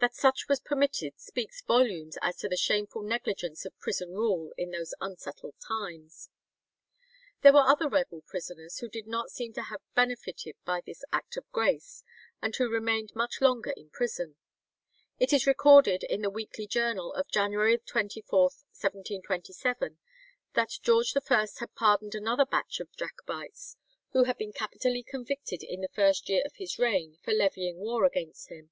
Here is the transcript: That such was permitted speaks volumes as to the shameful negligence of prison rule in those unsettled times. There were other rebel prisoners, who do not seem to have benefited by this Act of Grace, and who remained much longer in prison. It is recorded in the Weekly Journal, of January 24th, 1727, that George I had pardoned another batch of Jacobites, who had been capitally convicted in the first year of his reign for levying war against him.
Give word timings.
That 0.00 0.14
such 0.14 0.48
was 0.48 0.60
permitted 0.60 1.20
speaks 1.20 1.60
volumes 1.60 2.16
as 2.22 2.38
to 2.38 2.48
the 2.48 2.56
shameful 2.56 3.02
negligence 3.02 3.66
of 3.66 3.78
prison 3.78 4.12
rule 4.14 4.54
in 4.56 4.70
those 4.70 4.94
unsettled 4.98 5.56
times. 5.60 6.30
There 7.42 7.52
were 7.52 7.66
other 7.68 7.86
rebel 7.86 8.22
prisoners, 8.22 8.78
who 8.78 8.88
do 8.88 9.02
not 9.04 9.28
seem 9.30 9.52
to 9.52 9.64
have 9.64 9.82
benefited 9.94 10.56
by 10.64 10.80
this 10.80 11.04
Act 11.12 11.36
of 11.36 11.52
Grace, 11.52 12.02
and 12.40 12.56
who 12.56 12.70
remained 12.70 13.14
much 13.14 13.42
longer 13.42 13.72
in 13.72 13.90
prison. 13.90 14.36
It 15.18 15.34
is 15.34 15.46
recorded 15.46 16.02
in 16.02 16.22
the 16.22 16.30
Weekly 16.30 16.66
Journal, 16.66 17.12
of 17.12 17.28
January 17.28 17.76
24th, 17.76 18.64
1727, 18.72 19.98
that 20.54 20.78
George 20.80 21.14
I 21.14 21.46
had 21.58 21.74
pardoned 21.74 22.14
another 22.14 22.46
batch 22.46 22.80
of 22.80 22.96
Jacobites, 22.96 23.76
who 24.12 24.24
had 24.24 24.38
been 24.38 24.54
capitally 24.54 25.02
convicted 25.02 25.62
in 25.62 25.82
the 25.82 25.88
first 25.92 26.26
year 26.30 26.42
of 26.46 26.54
his 26.56 26.78
reign 26.78 27.18
for 27.22 27.32
levying 27.34 27.76
war 27.76 28.06
against 28.06 28.48
him. 28.48 28.70